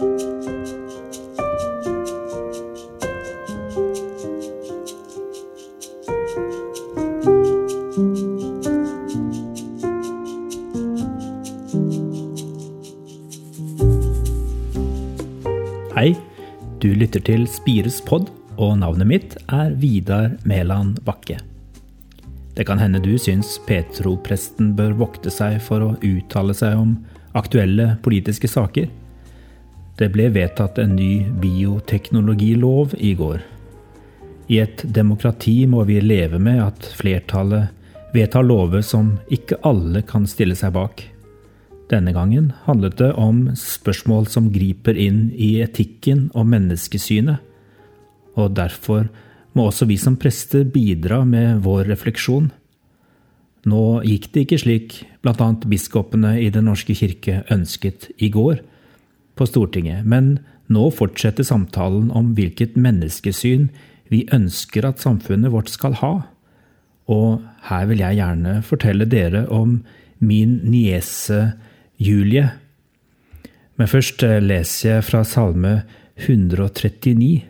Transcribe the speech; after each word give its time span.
Hei, 0.00 0.06
du 16.80 16.94
lytter 16.96 17.20
til 17.20 17.44
Spires 17.44 18.00
pod, 18.00 18.30
og 18.56 18.78
navnet 18.80 19.04
mitt 19.04 19.36
er 19.52 19.74
Vidar 19.76 20.30
Mæland 20.48 21.02
Bakke. 21.04 21.36
Det 22.56 22.64
kan 22.64 22.80
hende 22.80 23.04
du 23.04 23.18
syns 23.20 23.58
Petro-presten 23.68 24.72
bør 24.80 24.96
vokte 24.96 25.28
seg 25.28 25.60
for 25.60 25.84
å 25.84 25.92
uttale 26.00 26.56
seg 26.56 26.80
om 26.80 26.96
aktuelle 27.36 27.98
politiske 28.00 28.48
saker. 28.48 28.88
Det 30.00 30.08
ble 30.08 30.30
vedtatt 30.32 30.78
en 30.80 30.94
ny 30.96 31.26
bioteknologilov 31.42 32.94
i 32.96 33.12
går. 33.18 33.42
I 34.48 34.62
et 34.62 34.80
demokrati 34.96 35.66
må 35.68 35.84
vi 35.84 35.98
leve 36.00 36.40
med 36.40 36.62
at 36.64 36.86
flertallet 36.96 37.68
vedtar 38.14 38.46
lover 38.46 38.80
som 38.80 39.18
ikke 39.28 39.58
alle 39.68 40.00
kan 40.08 40.24
stille 40.26 40.56
seg 40.56 40.72
bak. 40.72 41.04
Denne 41.92 42.14
gangen 42.16 42.54
handlet 42.64 42.96
det 43.02 43.10
om 43.20 43.50
spørsmål 43.58 44.24
som 44.32 44.48
griper 44.54 44.96
inn 44.96 45.28
i 45.36 45.58
etikken 45.60 46.30
og 46.32 46.48
menneskesynet, 46.48 47.44
og 48.40 48.56
derfor 48.56 49.10
må 49.52 49.68
også 49.68 49.84
vi 49.90 50.00
som 50.00 50.16
prester 50.16 50.64
bidra 50.64 51.26
med 51.28 51.60
vår 51.66 51.84
refleksjon. 51.90 52.48
Nå 53.68 53.84
gikk 54.08 54.30
det 54.32 54.46
ikke 54.46 54.62
slik 54.64 54.98
bl.a. 55.20 55.52
biskopene 55.68 56.38
i 56.40 56.48
Den 56.54 56.70
norske 56.70 56.96
kirke 56.96 57.42
ønsket 57.52 58.08
i 58.16 58.32
går 58.32 58.62
på 59.40 59.48
Stortinget, 59.48 60.04
men 60.04 60.38
nå 60.70 60.90
fortsetter 60.94 61.46
samtalen 61.46 62.10
om 62.14 62.34
hvilket 62.36 62.76
menneskesyn 62.78 63.70
vi 64.12 64.26
ønsker 64.34 64.86
at 64.86 65.02
samfunnet 65.02 65.54
vårt 65.54 65.70
skal 65.72 65.96
ha. 66.02 66.14
Og 67.10 67.40
her 67.66 67.86
vil 67.90 68.02
jeg 68.04 68.20
gjerne 68.20 68.58
fortelle 68.66 69.06
dere 69.08 69.46
om 69.50 69.80
min 70.20 70.58
niese 70.68 71.54
Julie. 72.00 72.50
Men 73.80 73.88
først 73.88 74.22
eh, 74.26 74.38
leser 74.44 74.96
jeg 74.96 75.06
fra 75.08 75.22
Salme 75.24 75.80
139. 76.20 77.46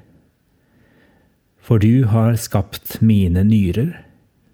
For 1.60 1.82
du 1.82 2.06
har 2.10 2.38
skapt 2.40 3.00
mine 3.02 3.42
nyrer, 3.46 3.92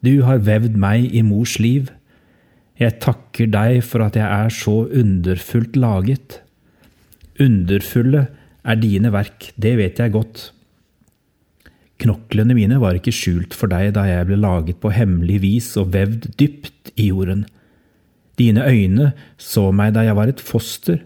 du 0.05 0.23
har 0.27 0.43
vevd 0.47 0.77
meg 0.78 1.09
i 1.17 1.23
mors 1.27 1.56
liv. 1.59 1.89
Jeg 2.78 3.00
takker 3.03 3.48
deg 3.50 3.81
for 3.84 4.05
at 4.05 4.19
jeg 4.19 4.27
er 4.27 4.53
så 4.53 4.84
underfullt 4.87 5.78
laget. 5.81 6.41
Underfulle 7.42 8.27
er 8.67 8.79
dine 8.81 9.12
verk, 9.15 9.51
det 9.61 9.75
vet 9.79 10.01
jeg 10.03 10.15
godt. 10.15 10.51
Knoklene 12.03 12.56
mine 12.56 12.78
var 12.81 12.97
ikke 12.98 13.15
skjult 13.15 13.56
for 13.56 13.73
deg 13.73 13.95
da 13.97 14.05
jeg 14.09 14.28
ble 14.28 14.39
laget 14.41 14.81
på 14.83 14.93
hemmelig 14.93 15.39
vis 15.45 15.69
og 15.81 15.95
vevd 15.95 16.28
dypt 16.41 16.93
i 16.97 17.09
jorden. 17.09 17.47
Dine 18.37 18.67
øyne 18.69 19.12
så 19.41 19.70
meg 19.73 19.95
da 19.97 20.05
jeg 20.05 20.17
var 20.19 20.28
et 20.28 20.43
foster. 20.45 21.01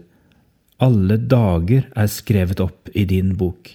Alle 0.83 1.15
dager 1.15 1.85
er 1.95 2.11
skrevet 2.11 2.59
opp 2.63 2.91
i 2.97 3.05
din 3.07 3.35
bok. 3.39 3.69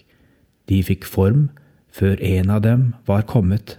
De 0.68 0.82
fikk 0.84 1.06
form 1.08 1.48
før 1.96 2.20
en 2.20 2.52
av 2.52 2.64
dem 2.66 2.88
var 3.08 3.24
kommet. 3.30 3.78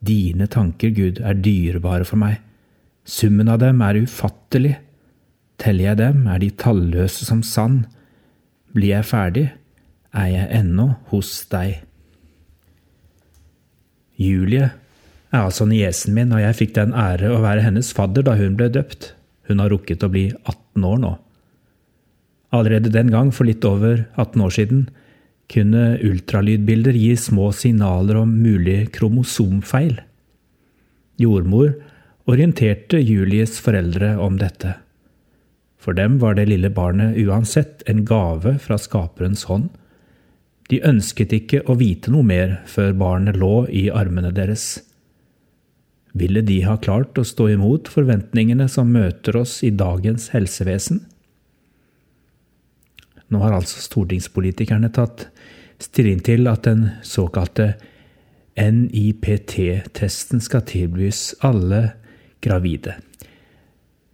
Dine 0.00 0.46
tanker, 0.48 0.94
Gud, 0.96 1.20
er 1.20 1.36
dyrebare 1.36 2.06
for 2.08 2.16
meg. 2.20 2.38
Summen 3.04 3.50
av 3.52 3.60
dem 3.60 3.82
er 3.84 4.00
ufattelig. 4.00 4.78
Teller 5.60 5.90
jeg 5.90 6.00
dem, 6.00 6.24
er 6.30 6.40
de 6.40 6.50
talløse 6.56 7.26
som 7.26 7.42
sand. 7.44 7.84
Blir 8.72 8.94
jeg 8.94 9.08
ferdig, 9.10 9.46
er 10.16 10.28
jeg 10.32 10.50
ennå 10.62 10.94
hos 11.10 11.32
deg. 11.52 11.82
Julie 14.20 14.70
er 15.30 15.42
altså 15.44 15.66
niesen 15.68 16.16
min, 16.16 16.32
og 16.34 16.42
jeg 16.42 16.58
fikk 16.58 16.76
den 16.76 16.94
ære 16.96 17.30
å 17.32 17.42
være 17.44 17.64
hennes 17.66 17.92
fadder 17.96 18.26
da 18.26 18.36
hun 18.40 18.56
ble 18.58 18.70
døpt. 18.72 19.12
Hun 19.48 19.62
har 19.62 19.72
rukket 19.72 20.04
å 20.06 20.10
bli 20.12 20.28
18 20.44 20.86
år 20.86 20.98
nå. 21.04 21.12
Allerede 22.56 22.90
den 22.90 23.12
gang, 23.12 23.30
for 23.34 23.46
litt 23.46 23.64
over 23.66 24.04
18 24.16 24.42
år 24.42 24.54
siden, 24.56 24.82
kunne 25.50 25.98
ultralydbilder 26.06 26.94
gi 26.98 27.14
små 27.18 27.50
signaler 27.54 28.20
om 28.20 28.32
mulig 28.42 28.90
kromosomfeil. 28.94 29.98
Jordmor 31.20 31.74
orienterte 32.30 33.00
Julies 33.02 33.58
foreldre 33.62 34.14
om 34.22 34.38
dette. 34.40 34.76
For 35.80 35.96
dem 35.96 36.18
var 36.20 36.36
det 36.36 36.50
lille 36.50 36.68
barnet 36.76 37.16
uansett 37.22 37.82
en 37.88 38.04
gave 38.04 38.58
fra 38.60 38.76
skaperens 38.78 39.46
hånd. 39.48 39.70
De 40.68 40.82
ønsket 40.86 41.32
ikke 41.34 41.62
å 41.66 41.78
vite 41.80 42.12
noe 42.12 42.26
mer 42.26 42.58
før 42.68 42.92
barnet 42.94 43.38
lå 43.40 43.64
i 43.72 43.88
armene 43.90 44.30
deres. 44.36 44.82
Ville 46.12 46.42
de 46.44 46.60
ha 46.66 46.76
klart 46.82 47.18
å 47.18 47.26
stå 47.26 47.48
imot 47.54 47.88
forventningene 47.90 48.68
som 48.68 48.92
møter 48.92 49.40
oss 49.40 49.60
i 49.66 49.72
dagens 49.72 50.28
helsevesen? 50.34 51.04
Nå 53.30 53.40
har 53.44 53.54
altså 53.54 53.80
stortingspolitikerne 53.82 54.90
tatt 54.94 55.28
stilling 55.80 56.20
til 56.26 56.50
at 56.50 56.66
den 56.66 56.88
såkalte 57.06 57.72
NIPT-testen 58.58 60.42
skal 60.44 60.66
tilbys 60.68 61.30
alle 61.46 61.94
gravide. 62.42 62.98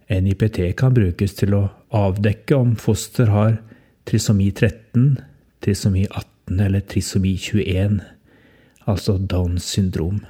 NIPT 0.07 0.61
kan 0.79 0.93
brukes 0.95 1.35
til 1.35 1.55
å 1.57 1.65
avdekke 1.95 2.55
om 2.55 2.75
foster 2.79 3.31
har 3.33 3.57
trisomi 4.07 4.49
13, 4.51 5.17
trisomi 5.63 6.05
18 6.07 6.61
eller 6.63 6.83
trisomi 6.87 7.35
21, 7.35 7.99
altså 8.87 9.17
Downs 9.19 9.67
syndrom. 9.67 10.21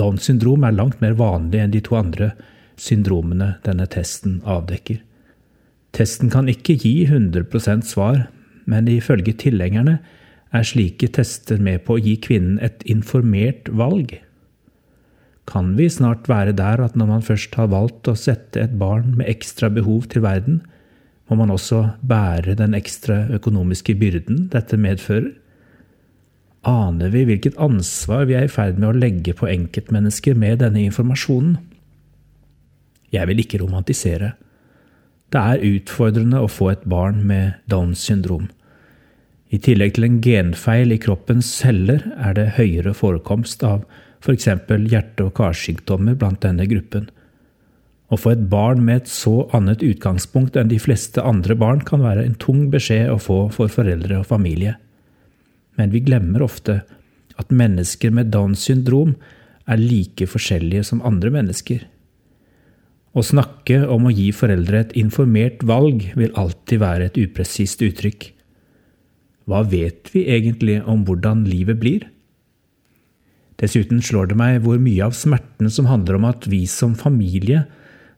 Downs 0.00 0.28
syndrom 0.28 0.64
er 0.64 0.76
langt 0.76 1.02
mer 1.04 1.16
vanlig 1.18 1.60
enn 1.60 1.74
de 1.74 1.82
to 1.84 1.98
andre 1.98 2.32
syndromene 2.80 3.54
denne 3.64 3.88
testen 3.92 4.40
avdekker. 4.44 5.02
Testen 5.96 6.32
kan 6.32 6.48
ikke 6.52 6.76
gi 6.80 7.06
100% 7.08 7.86
svar, 7.88 8.26
men 8.68 8.88
ifølge 8.88 9.36
tilhengerne 9.40 9.98
er 10.52 10.66
slike 10.66 11.08
tester 11.16 11.60
med 11.62 11.84
på 11.86 11.96
å 11.96 12.02
gi 12.02 12.16
kvinnen 12.20 12.58
et 12.64 12.84
informert 12.88 13.68
valg. 13.72 14.18
Kan 15.46 15.76
vi 15.78 15.86
snart 15.92 16.26
være 16.28 16.56
der 16.58 16.82
at 16.82 16.96
når 16.98 17.10
man 17.10 17.22
først 17.22 17.54
har 17.54 17.70
valgt 17.70 18.08
å 18.10 18.16
sette 18.18 18.64
et 18.64 18.78
barn 18.78 19.14
med 19.18 19.30
ekstra 19.30 19.70
behov 19.70 20.08
til 20.10 20.24
verden, 20.26 20.60
må 21.30 21.38
man 21.38 21.50
også 21.50 21.82
bære 22.06 22.54
den 22.58 22.74
ekstra 22.78 23.24
økonomiske 23.34 23.94
byrden 23.98 24.46
dette 24.52 24.78
medfører? 24.78 25.32
Aner 26.66 27.12
vi 27.14 27.22
hvilket 27.28 27.58
ansvar 27.62 28.26
vi 28.26 28.34
er 28.34 28.48
i 28.48 28.50
ferd 28.50 28.78
med 28.78 28.90
å 28.90 28.98
legge 28.98 29.34
på 29.38 29.46
enkeltmennesker 29.50 30.34
med 30.38 30.60
denne 30.64 30.82
informasjonen? 30.86 31.58
Jeg 33.14 33.30
vil 33.30 33.42
ikke 33.42 33.60
romantisere. 33.62 34.32
Det 35.30 35.42
er 35.42 35.66
utfordrende 35.66 36.42
å 36.42 36.50
få 36.50 36.72
et 36.72 36.86
barn 36.90 37.22
med 37.26 37.54
Downs 37.70 38.02
syndrom. 38.02 38.48
I 39.54 39.60
tillegg 39.62 39.94
til 39.94 40.08
en 40.08 40.18
genfeil 40.22 40.94
i 40.94 40.98
kroppens 41.02 41.48
celler 41.60 42.02
er 42.18 42.34
det 42.34 42.52
høyere 42.58 42.94
forekomst 42.98 43.62
av 43.66 43.84
f.eks. 44.26 44.48
hjerte- 44.90 45.28
og 45.28 45.36
karsykdommer 45.38 46.18
blant 46.18 46.42
denne 46.42 46.66
gruppen. 46.66 47.06
Å 48.10 48.18
få 48.18 48.34
et 48.34 48.48
barn 48.50 48.84
med 48.86 49.02
et 49.02 49.10
så 49.10 49.48
annet 49.56 49.82
utgangspunkt 49.82 50.58
enn 50.58 50.70
de 50.70 50.78
fleste 50.82 51.22
andre 51.22 51.56
barn 51.58 51.80
kan 51.86 52.02
være 52.02 52.26
en 52.26 52.36
tung 52.42 52.66
beskjed 52.70 53.10
å 53.10 53.22
få 53.22 53.46
for 53.54 53.72
foreldre 53.72 54.20
og 54.20 54.28
familie 54.30 54.76
men 55.76 55.92
vi 55.92 56.02
glemmer 56.04 56.44
ofte 56.44 56.80
at 57.36 57.52
mennesker 57.52 58.14
med 58.16 58.32
Downs 58.32 58.64
syndrom 58.66 59.14
er 59.68 59.80
like 59.80 60.28
forskjellige 60.30 60.86
som 60.88 61.02
andre 61.04 61.32
mennesker. 61.34 61.84
Å 63.16 63.24
snakke 63.24 63.82
om 63.92 64.08
å 64.08 64.14
gi 64.14 64.30
foreldre 64.36 64.82
et 64.84 64.96
informert 64.98 65.62
valg 65.66 66.04
vil 66.16 66.34
alltid 66.36 66.82
være 66.82 67.08
et 67.08 67.20
upresist 67.20 67.82
uttrykk. 67.84 68.30
Hva 69.46 69.62
vet 69.68 70.10
vi 70.12 70.26
egentlig 70.32 70.80
om 70.88 71.04
hvordan 71.06 71.44
livet 71.48 71.80
blir? 71.80 72.06
Dessuten 73.62 74.02
slår 74.04 74.30
det 74.30 74.36
meg 74.38 74.60
hvor 74.64 74.78
mye 74.82 75.06
av 75.06 75.16
smerten 75.16 75.70
som 75.72 75.88
handler 75.88 76.18
om 76.18 76.26
at 76.28 76.44
vi 76.50 76.64
som 76.68 76.94
familie 76.98 77.64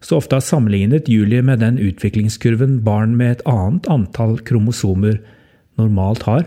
så 0.04 0.18
ofte 0.18 0.38
har 0.38 0.44
sammenlignet 0.46 1.08
Julie 1.10 1.42
med 1.42 1.62
den 1.62 1.78
utviklingskurven 1.82 2.80
barn 2.86 3.16
med 3.18 3.38
et 3.38 3.44
annet 3.50 3.88
antall 3.90 4.38
kromosomer 4.46 5.18
normalt 5.78 6.22
har. 6.26 6.44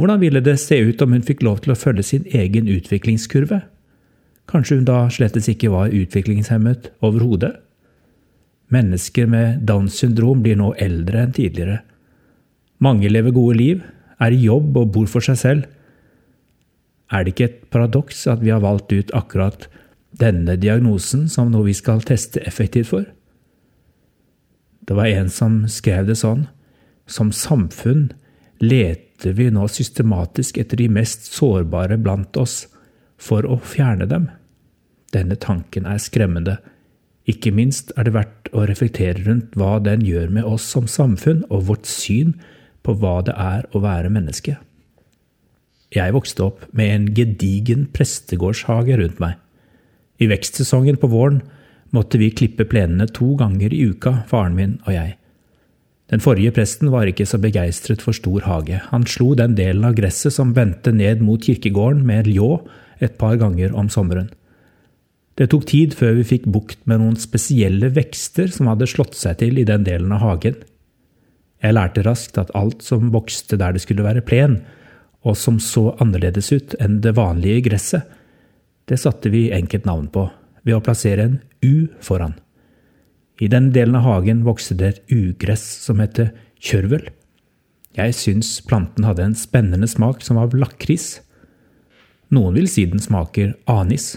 Hvordan 0.00 0.22
ville 0.22 0.40
det 0.40 0.56
se 0.60 0.78
ut 0.80 1.02
om 1.04 1.12
hun 1.12 1.24
fikk 1.24 1.42
lov 1.44 1.60
til 1.64 1.74
å 1.74 1.78
følge 1.78 2.04
sin 2.08 2.24
egen 2.32 2.68
utviklingskurve? 2.72 3.60
Kanskje 4.48 4.80
hun 4.80 4.88
da 4.88 5.04
slettes 5.12 5.50
ikke 5.52 5.70
var 5.72 5.92
utviklingshemmet 5.92 6.90
overhodet? 7.04 7.52
Mennesker 8.72 9.28
med 9.28 9.66
Downs 9.68 9.98
syndrom 10.00 10.40
blir 10.44 10.56
nå 10.56 10.72
eldre 10.80 11.26
enn 11.26 11.36
tidligere. 11.36 11.82
Mange 12.82 13.10
lever 13.12 13.36
gode 13.36 13.58
liv, 13.60 13.82
er 14.22 14.32
i 14.32 14.44
jobb 14.46 14.76
og 14.80 14.92
bor 14.94 15.08
for 15.10 15.24
seg 15.24 15.38
selv. 15.38 15.68
Er 17.12 17.24
det 17.24 17.34
ikke 17.34 17.48
et 17.50 17.60
paradoks 17.70 18.24
at 18.30 18.40
vi 18.40 18.50
har 18.50 18.64
valgt 18.64 18.92
ut 18.92 19.12
akkurat 19.16 19.68
denne 20.20 20.56
diagnosen 20.60 21.28
som 21.28 21.52
noe 21.52 21.68
vi 21.68 21.76
skal 21.76 22.00
teste 22.04 22.40
effektivt 22.48 22.90
for? 22.92 23.06
Det 24.88 24.96
var 24.96 25.12
en 25.12 25.30
som 25.30 25.62
skrev 25.68 26.08
det 26.08 26.18
sånn. 26.20 26.48
som 27.12 27.32
samfunn 27.34 28.12
leter 28.62 29.34
vi 29.36 29.48
nå 29.50 29.66
systematisk 29.68 30.56
etter 30.62 30.78
de 30.78 30.86
mest 30.88 31.26
sårbare 31.34 31.98
blant 31.98 32.36
oss 32.38 32.68
for 33.18 33.44
å 33.44 33.58
fjerne 33.58 34.06
dem. 34.08 34.28
Denne 35.12 35.36
tanken 35.36 35.84
er 35.84 35.98
skremmende. 36.00 36.56
Ikke 37.28 37.52
minst 37.52 37.92
er 37.98 38.06
det 38.06 38.14
verdt 38.14 38.50
å 38.54 38.64
reflektere 38.70 39.26
rundt 39.26 39.58
hva 39.58 39.76
den 39.82 40.06
gjør 40.06 40.30
med 40.30 40.46
oss 40.48 40.64
som 40.74 40.86
samfunn, 40.86 41.44
og 41.50 41.66
vårt 41.68 41.90
syn 41.90 42.36
på 42.82 42.94
hva 42.98 43.20
det 43.26 43.34
er 43.36 43.66
å 43.74 43.82
være 43.82 44.10
menneske. 44.14 44.56
Jeg 45.92 46.14
vokste 46.14 46.46
opp 46.46 46.64
med 46.72 46.90
en 46.92 47.08
gedigen 47.16 47.86
prestegårdshage 47.92 48.96
rundt 49.00 49.18
meg. 49.20 49.36
I 50.22 50.28
vekstsesongen 50.30 50.98
på 51.00 51.10
våren 51.12 51.42
måtte 51.92 52.20
vi 52.20 52.30
klippe 52.32 52.64
plenene 52.68 53.08
to 53.10 53.34
ganger 53.40 53.74
i 53.74 53.82
uka, 53.92 54.22
faren 54.30 54.56
min 54.56 54.78
og 54.86 54.94
jeg. 54.94 55.16
Den 56.12 56.20
forrige 56.20 56.52
presten 56.52 56.90
var 56.92 57.08
ikke 57.08 57.26
så 57.28 57.38
begeistret 57.40 58.02
for 58.04 58.16
stor 58.16 58.44
hage. 58.44 58.80
Han 58.90 59.06
slo 59.08 59.32
den 59.38 59.54
delen 59.56 59.84
av 59.88 59.96
gresset 59.96 60.34
som 60.34 60.52
vendte 60.56 60.92
ned 60.92 61.22
mot 61.24 61.40
kirkegården 61.40 62.04
med 62.08 62.28
ljå 62.28 62.58
et 63.00 63.16
par 63.20 63.38
ganger 63.40 63.72
om 63.76 63.88
sommeren. 63.92 64.28
Det 65.40 65.48
tok 65.52 65.64
tid 65.70 65.96
før 65.96 66.18
vi 66.18 66.28
fikk 66.28 66.48
bukt 66.52 66.82
med 66.84 67.00
noen 67.00 67.16
spesielle 67.20 67.88
vekster 67.96 68.52
som 68.52 68.68
hadde 68.68 68.90
slått 68.90 69.16
seg 69.16 69.40
til 69.40 69.60
i 69.60 69.66
den 69.68 69.86
delen 69.88 70.12
av 70.12 70.20
hagen. 70.24 70.58
Jeg 71.64 71.76
lærte 71.78 72.04
raskt 72.04 72.36
at 72.40 72.52
alt 72.58 72.84
som 72.84 73.12
vokste 73.14 73.56
der 73.56 73.72
det 73.72 73.84
skulle 73.84 74.04
være 74.04 74.24
plen, 74.26 74.60
og 75.22 75.38
som 75.38 75.58
så 75.62 75.92
annerledes 76.02 76.50
ut 76.52 76.76
enn 76.82 77.00
det 77.04 77.14
vanlige 77.18 77.66
gresset, 77.68 78.06
det 78.90 78.98
satte 78.98 79.30
vi 79.30 79.50
enkelt 79.54 79.86
navn 79.86 80.08
på 80.12 80.26
ved 80.66 80.76
å 80.76 80.82
plassere 80.84 81.26
en 81.28 81.36
U 81.62 81.88
foran. 82.02 82.34
I 83.42 83.48
den 83.50 83.70
delen 83.74 83.96
av 83.98 84.06
hagen 84.06 84.42
vokste 84.46 84.76
det 84.78 84.88
et 84.88 85.12
ugress 85.14 85.62
som 85.86 86.02
heter 86.02 86.32
kjørvel. 86.62 87.06
Jeg 87.96 88.16
syns 88.16 88.56
planten 88.66 89.06
hadde 89.06 89.24
en 89.24 89.38
spennende 89.38 89.88
smak 89.90 90.22
som 90.24 90.38
av 90.40 90.54
lakris. 90.56 91.20
Noen 92.32 92.56
vil 92.56 92.68
si 92.70 92.86
den 92.88 93.02
smaker 93.02 93.54
anis. 93.70 94.14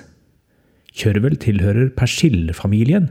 Kjørvel 0.96 1.36
tilhører 1.42 1.92
persillefamilien, 1.98 3.10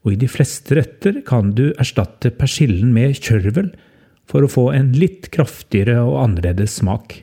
og 0.00 0.14
i 0.14 0.20
de 0.22 0.28
fleste 0.32 0.78
retter 0.78 1.20
kan 1.26 1.52
du 1.56 1.70
erstatte 1.74 2.32
persillen 2.32 2.94
med 2.96 3.18
kjørvel 3.20 3.68
for 4.30 4.46
å 4.46 4.50
få 4.50 4.68
en 4.76 4.92
litt 4.94 5.28
kraftigere 5.34 5.98
og 6.06 6.20
annerledes 6.22 6.78
smak. 6.78 7.22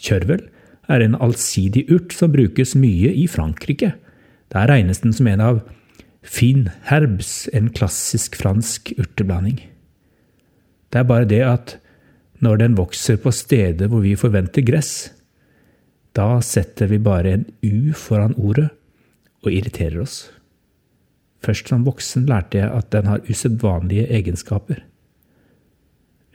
Kjørvel 0.00 0.46
er 0.88 1.04
en 1.04 1.18
allsidig 1.20 1.84
urt 1.92 2.14
som 2.16 2.32
brukes 2.32 2.74
mye 2.78 3.12
i 3.12 3.26
Frankrike. 3.28 3.92
Der 4.54 4.70
regnes 4.70 5.02
den 5.04 5.12
som 5.12 5.28
en 5.28 5.44
av 5.44 5.60
fin 6.24 6.68
herbs, 6.88 7.48
en 7.52 7.68
klassisk 7.74 8.38
fransk 8.40 8.94
urteblanding. 8.96 9.60
Det 10.88 11.02
er 11.02 11.08
bare 11.08 11.28
det 11.28 11.44
at 11.44 11.76
når 12.40 12.62
den 12.62 12.76
vokser 12.78 13.18
på 13.20 13.32
steder 13.34 13.90
hvor 13.90 14.04
vi 14.04 14.16
forventer 14.16 14.64
gress, 14.64 15.10
da 16.16 16.38
setter 16.42 16.88
vi 16.90 16.98
bare 17.02 17.34
en 17.36 17.46
U 17.62 17.92
foran 17.94 18.36
ordet 18.38 18.70
og 19.44 19.52
irriterer 19.52 20.00
oss. 20.02 20.28
Først 21.44 21.68
som 21.70 21.84
voksen 21.86 22.26
lærte 22.26 22.58
jeg 22.58 22.70
at 22.72 22.88
den 22.94 23.06
har 23.06 23.22
usedvanlige 23.28 24.08
egenskaper. 24.10 24.80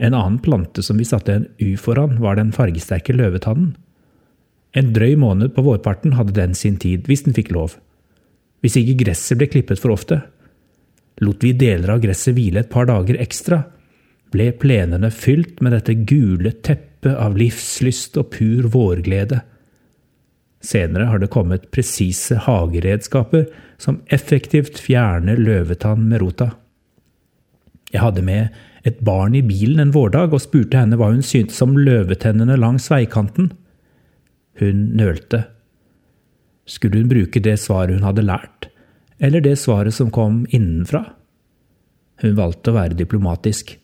En 0.04 0.14
annen 0.14 0.40
plante 0.44 0.84
som 0.84 1.00
vi 1.00 1.08
satte 1.08 1.34
en 1.34 1.48
U 1.64 1.78
foran, 1.80 2.18
var 2.20 2.36
den 2.36 2.52
fargesterke 2.52 3.16
løvetannen. 3.16 3.72
En 4.76 4.90
drøy 4.94 5.16
måned 5.22 5.54
på 5.56 5.64
vårparten 5.64 6.18
hadde 6.18 6.36
den 6.36 6.56
sin 6.58 6.80
tid, 6.82 7.06
hvis 7.08 7.24
den 7.28 7.36
fikk 7.38 7.54
lov. 7.56 7.78
Hvis 8.66 8.76
ikke 8.80 8.98
gresset 9.06 9.40
ble 9.40 9.48
klippet 9.54 9.80
for 9.80 9.94
ofte. 9.94 10.20
Lot 11.24 11.46
vi 11.46 11.54
deler 11.56 11.94
av 11.94 12.02
gresset 12.04 12.36
hvile 12.36 12.64
et 12.64 12.72
par 12.74 12.90
dager 12.90 13.20
ekstra, 13.22 13.62
ble 14.34 14.50
plenene 14.58 15.12
fylt 15.14 15.62
med 15.62 15.76
dette 15.76 15.94
gule 16.10 16.56
teppet 16.66 17.14
av 17.14 17.38
livslyst 17.38 18.18
og 18.18 18.32
pur 18.34 18.68
vårglede. 18.74 19.44
Senere 20.64 21.10
har 21.12 21.22
det 21.22 21.30
kommet 21.32 21.70
presise 21.76 22.40
hageredskaper 22.46 23.46
som 23.78 24.02
effektivt 24.16 24.80
fjerner 24.82 25.38
løvetann 25.38 26.08
med 26.10 26.24
rota. 26.24 26.50
Jeg 27.94 28.02
hadde 28.02 28.24
med 28.26 28.56
et 28.84 29.00
barn 29.06 29.36
i 29.36 29.44
bilen 29.46 29.80
en 29.80 29.94
vårdag 29.96 30.34
og 30.36 30.44
spurte 30.44 30.80
henne 30.80 30.98
hva 31.00 31.10
hun 31.14 31.24
syntes 31.24 31.62
om 31.64 31.78
løvetennene 31.80 32.58
langs 32.60 32.90
veikanten. 32.92 33.52
Hun 34.60 34.82
nølte. 35.00 35.46
Skulle 36.70 37.00
hun 37.00 37.12
bruke 37.12 37.42
det 37.44 37.58
svaret 37.64 37.96
hun 37.96 38.06
hadde 38.08 38.26
lært, 38.28 38.68
eller 39.24 39.44
det 39.44 39.56
svaret 39.60 39.96
som 39.96 40.12
kom 40.14 40.44
innenfra? 40.52 41.06
Hun 42.24 42.38
valgte 42.38 42.72
å 42.72 42.78
være 42.78 43.00
diplomatisk. 43.00 43.76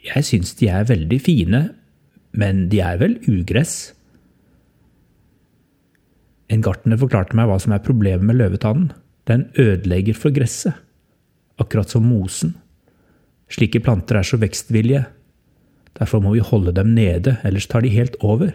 Jeg 0.00 0.24
syns 0.24 0.54
de 0.56 0.70
er 0.72 0.88
veldig 0.88 1.18
fine, 1.20 1.62
men 2.32 2.68
de 2.72 2.80
er 2.84 3.00
vel 3.00 3.18
ugress? 3.28 3.92
En 6.50 6.64
gartner 6.64 6.98
forklarte 7.00 7.36
meg 7.36 7.48
hva 7.50 7.58
som 7.62 7.74
er 7.74 7.84
problemet 7.84 8.26
med 8.26 8.40
løvetannen. 8.40 8.90
Den 9.28 9.48
ødelegger 9.60 10.16
for 10.16 10.34
gresset, 10.34 10.74
akkurat 11.60 11.92
som 11.92 12.08
mosen. 12.08 12.56
Slike 13.50 13.82
planter 13.82 14.20
er 14.20 14.26
så 14.26 14.38
vekstvillige. 14.40 15.04
Derfor 15.98 16.22
må 16.22 16.34
vi 16.36 16.44
holde 16.44 16.74
dem 16.76 16.94
nede, 16.94 17.38
ellers 17.44 17.66
tar 17.70 17.82
de 17.82 17.90
helt 17.92 18.14
over. 18.22 18.52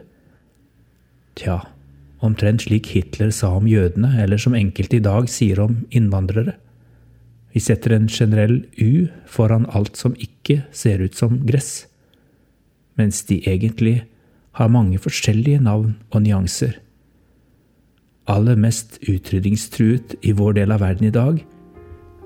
Tja, 1.35 1.59
omtrent 2.23 2.63
slik 2.63 2.93
Hitler 2.95 3.33
sa 3.35 3.51
om 3.57 3.67
jødene, 3.67 4.13
eller 4.23 4.39
som 4.39 4.55
enkelte 4.55 4.97
i 4.99 5.03
dag 5.03 5.27
sier 5.31 5.59
om 5.65 5.81
innvandrere. 5.91 6.55
Vi 7.55 7.63
setter 7.63 7.95
en 7.95 8.07
generell 8.11 8.63
U 8.79 9.07
foran 9.27 9.67
alt 9.75 9.99
som 9.99 10.15
ikke 10.15 10.63
ser 10.75 11.03
ut 11.03 11.15
som 11.15 11.41
gress, 11.47 11.85
mens 12.95 13.23
de 13.27 13.41
egentlig 13.43 14.01
har 14.55 14.71
mange 14.71 14.99
forskjellige 15.03 15.59
navn 15.63 15.97
og 16.11 16.23
nyanser 16.23 16.79
aller 18.31 18.57
mest 18.57 18.97
utrydningstruet 19.05 20.15
i 20.25 20.33
vår 20.35 20.57
del 20.59 20.73
av 20.73 20.81
verden 20.83 21.09
i 21.09 21.13
dag, 21.13 21.41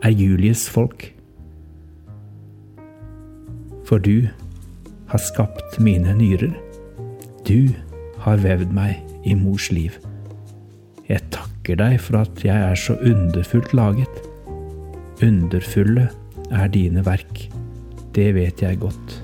er 0.04 0.16
Julies 0.16 0.68
folk. 0.72 1.10
For 3.90 3.98
du 3.98 4.28
har 5.10 5.22
skapt 5.22 5.80
mine 5.82 6.14
nyrer. 6.14 6.54
Du 7.48 7.74
har 8.22 8.42
vevd 8.44 8.74
meg 8.76 9.00
i 9.26 9.34
mors 9.34 9.72
liv. 9.74 9.96
Jeg 11.10 11.24
takker 11.34 11.80
deg 11.80 11.96
for 12.04 12.20
at 12.22 12.44
jeg 12.46 12.54
er 12.54 12.78
så 12.78 12.94
underfullt 13.02 13.74
laget. 13.74 14.22
Underfulle 15.26 16.06
er 16.54 16.70
dine 16.70 17.02
verk. 17.06 17.48
Det 18.14 18.30
vet 18.38 18.62
jeg 18.62 18.78
godt. 18.86 19.18